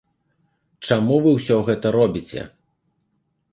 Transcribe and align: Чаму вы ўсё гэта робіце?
Чаму 0.87 1.19
вы 1.27 1.35
ўсё 1.35 1.59
гэта 1.69 1.93
робіце? 1.99 2.41